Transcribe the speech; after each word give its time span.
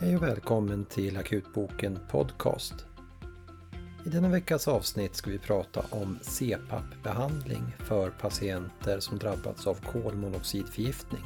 Hej 0.00 0.16
och 0.16 0.22
välkommen 0.22 0.84
till 0.84 1.16
Akutboken 1.16 1.98
Podcast. 2.10 2.74
I 4.06 4.08
denna 4.08 4.28
veckas 4.28 4.68
avsnitt 4.68 5.14
ska 5.14 5.30
vi 5.30 5.38
prata 5.38 5.84
om 5.90 6.18
CPAP-behandling 6.22 7.76
för 7.78 8.10
patienter 8.10 9.00
som 9.00 9.18
drabbats 9.18 9.66
av 9.66 9.74
kolmonoxidförgiftning. 9.74 11.22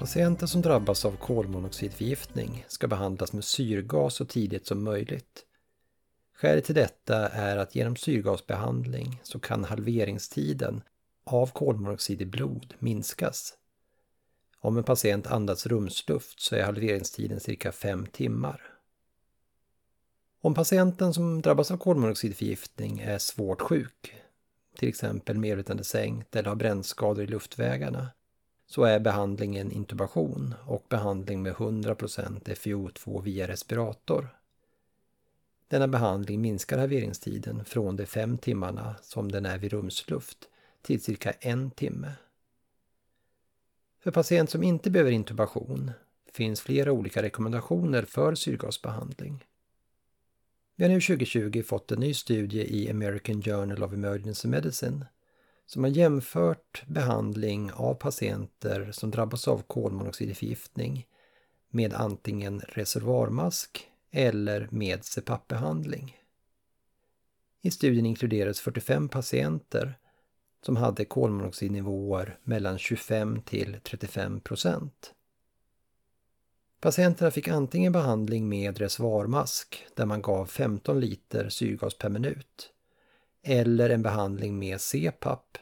Patienter 0.00 0.46
som 0.46 0.62
drabbas 0.62 1.04
av 1.04 1.16
kolmonoxidförgiftning 1.16 2.64
ska 2.68 2.88
behandlas 2.88 3.32
med 3.32 3.44
syrgas 3.44 4.14
så 4.14 4.24
tidigt 4.24 4.66
som 4.66 4.84
möjligt. 4.84 5.44
Skälet 6.34 6.64
till 6.64 6.74
detta 6.74 7.28
är 7.28 7.56
att 7.56 7.74
genom 7.74 7.96
syrgasbehandling 7.96 9.20
så 9.22 9.40
kan 9.40 9.64
halveringstiden 9.64 10.82
av 11.24 11.46
kolmonoxid 11.46 12.22
i 12.22 12.26
blod 12.26 12.74
minskas. 12.78 13.54
Om 14.60 14.76
en 14.76 14.84
patient 14.84 15.26
andas 15.26 15.66
rumsluft 15.66 16.40
så 16.40 16.56
är 16.56 16.62
halveringstiden 16.62 17.40
cirka 17.40 17.72
5 17.72 18.06
timmar. 18.06 18.62
Om 20.40 20.54
patienten 20.54 21.14
som 21.14 21.42
drabbas 21.42 21.70
av 21.70 21.76
kolmonoxidförgiftning 21.76 23.00
är 23.00 23.18
svårt 23.18 23.60
sjuk, 23.60 24.14
till 24.76 24.88
exempel 24.88 25.38
medvetandesänkt 25.38 26.36
eller 26.36 26.48
har 26.48 26.56
brännskador 26.56 27.24
i 27.24 27.26
luftvägarna, 27.26 28.08
så 28.70 28.84
är 28.84 29.00
behandlingen 29.00 29.72
intubation 29.72 30.54
och 30.64 30.86
behandling 30.88 31.42
med 31.42 31.54
100% 31.54 32.44
FiO2 32.44 33.22
via 33.22 33.48
respirator. 33.48 34.28
Denna 35.68 35.88
behandling 35.88 36.40
minskar 36.40 36.78
halveringstiden 36.78 37.64
från 37.64 37.96
de 37.96 38.06
fem 38.06 38.38
timmarna 38.38 38.96
som 39.02 39.32
den 39.32 39.46
är 39.46 39.58
vid 39.58 39.72
rumsluft 39.72 40.48
till 40.82 41.00
cirka 41.00 41.30
en 41.30 41.70
timme. 41.70 42.12
För 44.00 44.10
patient 44.10 44.50
som 44.50 44.62
inte 44.62 44.90
behöver 44.90 45.10
intubation 45.10 45.90
finns 46.32 46.60
flera 46.60 46.92
olika 46.92 47.22
rekommendationer 47.22 48.02
för 48.02 48.34
syrgasbehandling. 48.34 49.44
Vi 50.76 50.84
har 50.84 50.90
nu 50.90 51.00
2020 51.00 51.62
fått 51.62 51.92
en 51.92 52.00
ny 52.00 52.14
studie 52.14 52.82
i 52.82 52.90
American 52.90 53.42
Journal 53.42 53.82
of 53.82 53.92
Emergency 53.92 54.48
Medicine 54.48 55.06
som 55.70 55.84
har 55.84 55.90
jämfört 55.90 56.82
behandling 56.86 57.72
av 57.72 57.94
patienter 57.94 58.92
som 58.92 59.10
drabbas 59.10 59.48
av 59.48 59.62
kolmonoxidförgiftning 59.62 61.06
med 61.68 61.94
antingen 61.94 62.60
reservoarmask 62.60 63.88
eller 64.10 64.68
med 64.70 65.04
CPAP-behandling. 65.04 66.16
I 67.62 67.70
studien 67.70 68.06
inkluderades 68.06 68.60
45 68.60 69.08
patienter 69.08 69.98
som 70.62 70.76
hade 70.76 71.04
kolmonoxidnivåer 71.04 72.38
mellan 72.42 72.78
25 72.78 73.42
till 73.42 73.80
35 73.82 74.40
procent. 74.40 75.14
Patienterna 76.80 77.30
fick 77.30 77.48
antingen 77.48 77.92
behandling 77.92 78.48
med 78.48 78.78
reservoarmask 78.78 79.86
där 79.94 80.06
man 80.06 80.22
gav 80.22 80.46
15 80.46 81.00
liter 81.00 81.48
syrgas 81.48 81.98
per 81.98 82.08
minut 82.08 82.72
eller 83.42 83.90
en 83.90 84.02
behandling 84.02 84.58
med 84.58 84.80
CPAP 84.80 85.58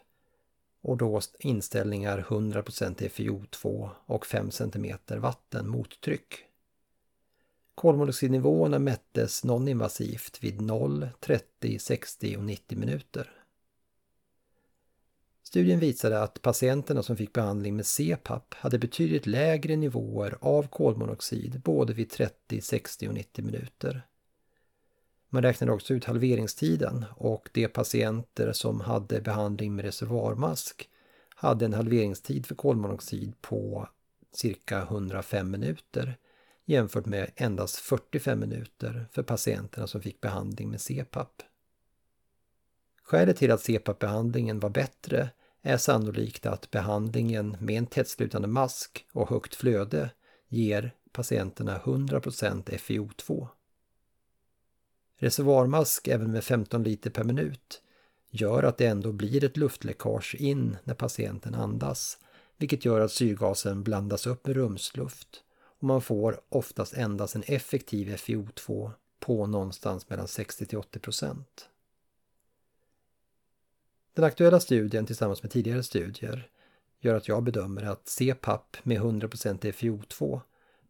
och 0.80 0.96
då 0.96 1.20
inställningar 1.38 2.26
100% 2.28 3.08
FiO2 3.08 3.90
och 4.06 4.26
5 4.26 4.50
cm 4.50 4.97
vatten 5.08 5.69
mottryck. 5.69 6.44
Kolmonoxidnivåerna 7.75 8.78
mättes 8.78 9.44
noninvasivt 9.44 10.38
vid 10.44 10.60
0, 10.60 11.08
30, 11.20 11.78
60 11.78 12.36
och 12.36 12.44
90 12.44 12.78
minuter. 12.78 13.30
Studien 15.42 15.78
visade 15.78 16.22
att 16.22 16.42
patienterna 16.42 17.03
som 17.03 17.16
fick 17.16 17.32
behandling 17.32 17.76
med 17.76 17.86
CPAP 17.86 18.54
hade 18.54 18.78
betydligt 18.78 19.26
lägre 19.26 19.76
nivåer 19.76 20.38
av 20.41 20.69
kolmonoxid 20.69 21.60
både 21.60 21.92
vid 21.94 22.10
30, 22.10 22.60
60 22.60 23.08
och 23.08 23.14
90 23.14 23.44
minuter. 23.44 24.06
Man 25.31 25.43
räknade 25.43 25.72
också 25.72 25.94
ut 25.94 26.05
halveringstiden 26.05 27.05
och 27.16 27.49
de 27.53 27.69
patienter 27.69 28.53
som 28.53 28.81
hade 28.81 29.21
behandling 29.21 29.77
med 29.77 29.84
reservoarmask 29.84 30.89
hade 31.34 31.65
en 31.65 31.75
halveringstid 31.75 32.47
för 32.47 32.55
kolmonoxid 32.55 33.41
på 33.41 33.89
cirka 34.33 34.83
105 34.83 35.50
minuter 35.50 36.16
jämfört 36.65 37.06
med 37.06 37.31
endast 37.37 37.77
45 37.77 38.41
minuter 38.41 39.06
för 39.12 39.22
patienterna 39.22 39.87
som 39.87 40.03
fick 40.03 40.21
behandling 40.21 40.71
med 40.71 40.81
CPAP. 40.81 41.43
Skälet 43.03 43.37
till 43.37 43.50
att 43.50 43.60
CPAP-behandlingen 43.60 44.60
var 44.60 44.71
bättre 44.71 45.31
är 45.62 45.77
sannolikt 45.77 46.47
att 46.47 46.71
behandlingen 46.71 47.56
med 47.60 47.78
en 47.78 47.87
tättslutande 47.87 48.49
mask 48.49 49.06
och 49.12 49.31
högt 49.31 49.55
flöde 49.55 50.10
ger 50.49 50.95
patienterna 51.12 51.78
100% 51.78 52.65
FiO2. 52.65 53.49
Reservoarmask 55.20 56.08
även 56.08 56.32
med 56.32 56.44
15 56.44 56.82
liter 56.82 57.10
per 57.10 57.24
minut 57.24 57.82
gör 58.30 58.62
att 58.62 58.78
det 58.78 58.86
ändå 58.86 59.12
blir 59.12 59.44
ett 59.44 59.56
luftläckage 59.56 60.34
in 60.34 60.76
när 60.84 60.94
patienten 60.94 61.54
andas, 61.54 62.18
vilket 62.56 62.84
gör 62.84 63.00
att 63.00 63.12
syrgasen 63.12 63.82
blandas 63.82 64.26
upp 64.26 64.46
med 64.46 64.56
rumsluft 64.56 65.42
och 65.80 65.84
man 65.84 66.02
får 66.02 66.40
oftast 66.48 66.94
endast 66.94 67.34
en 67.34 67.42
effektiv 67.46 68.14
FiO2 68.14 68.90
på 69.20 69.46
någonstans 69.46 70.10
mellan 70.10 70.28
60 70.28 70.66
till 70.66 70.78
80 70.78 70.98
procent. 70.98 71.68
Den 74.14 74.24
aktuella 74.24 74.60
studien 74.60 75.06
tillsammans 75.06 75.42
med 75.42 75.52
tidigare 75.52 75.82
studier 75.82 76.50
gör 77.00 77.14
att 77.14 77.28
jag 77.28 77.42
bedömer 77.42 77.82
att 77.82 78.08
CPAP 78.08 78.76
med 78.82 79.00
100% 79.00 79.72
FiO2 79.72 80.40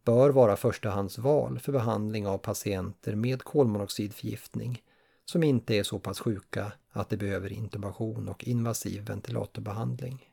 bör 0.03 0.29
vara 0.29 0.55
förstahandsval 0.55 1.59
för 1.59 1.71
behandling 1.71 2.27
av 2.27 2.37
patienter 2.37 3.15
med 3.15 3.43
kolmonoxidförgiftning 3.43 4.83
som 5.25 5.43
inte 5.43 5.75
är 5.75 5.83
så 5.83 5.99
pass 5.99 6.19
sjuka 6.19 6.71
att 6.91 7.09
de 7.09 7.17
behöver 7.17 7.53
intubation 7.53 8.29
och 8.29 8.43
invasiv 8.43 9.05
ventilatorbehandling. 9.05 10.29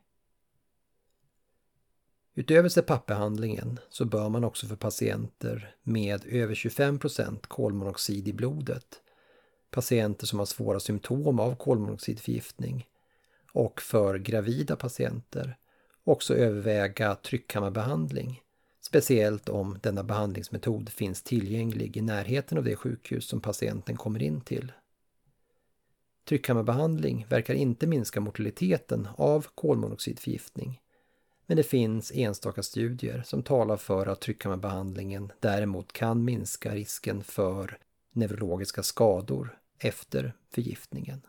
Utöver 2.34 2.68
CPAP-behandlingen 2.68 3.78
så 3.88 4.04
bör 4.04 4.28
man 4.28 4.44
också 4.44 4.66
för 4.66 4.76
patienter 4.76 5.74
med 5.82 6.26
över 6.26 6.54
25% 6.54 7.46
kolmonoxid 7.48 8.28
i 8.28 8.32
blodet, 8.32 9.00
patienter 9.70 10.26
som 10.26 10.38
har 10.38 10.46
svåra 10.46 10.80
symptom 10.80 11.40
av 11.40 11.56
kolmonoxidförgiftning 11.56 12.86
och 13.52 13.80
för 13.80 14.18
gravida 14.18 14.76
patienter 14.76 15.56
också 16.04 16.34
överväga 16.34 17.14
tryckkammarbehandling 17.14 18.42
Speciellt 18.86 19.48
om 19.48 19.78
denna 19.82 20.02
behandlingsmetod 20.02 20.88
finns 20.88 21.22
tillgänglig 21.22 21.96
i 21.96 22.00
närheten 22.00 22.58
av 22.58 22.64
det 22.64 22.76
sjukhus 22.76 23.28
som 23.28 23.40
patienten 23.40 23.96
kommer 23.96 24.22
in 24.22 24.40
till. 24.40 24.72
Tryckkammarbehandling 26.28 27.26
verkar 27.28 27.54
inte 27.54 27.86
minska 27.86 28.20
mortaliteten 28.20 29.08
av 29.16 29.46
kolmonoxidförgiftning. 29.54 30.80
Men 31.46 31.56
det 31.56 31.62
finns 31.62 32.12
enstaka 32.14 32.62
studier 32.62 33.22
som 33.22 33.42
talar 33.42 33.76
för 33.76 34.06
att 34.06 34.20
tryckkammarbehandlingen 34.20 35.32
däremot 35.40 35.92
kan 35.92 36.24
minska 36.24 36.74
risken 36.74 37.24
för 37.24 37.78
neurologiska 38.12 38.82
skador 38.82 39.58
efter 39.78 40.34
förgiftningen. 40.50 41.22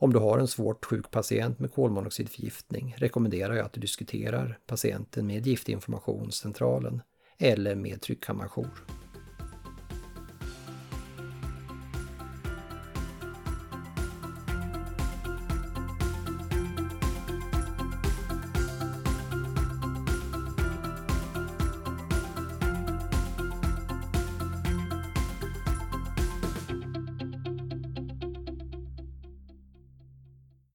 Om 0.00 0.12
du 0.12 0.18
har 0.18 0.38
en 0.38 0.48
svårt 0.48 0.84
sjuk 0.84 1.10
patient 1.10 1.58
med 1.58 1.72
kolmonoxidförgiftning 1.72 2.94
rekommenderar 2.98 3.54
jag 3.54 3.66
att 3.66 3.72
du 3.72 3.80
diskuterar 3.80 4.58
patienten 4.66 5.26
med 5.26 5.46
Giftinformationscentralen 5.46 7.02
eller 7.38 7.74
med 7.74 8.00
tryckkammarjour. 8.00 8.97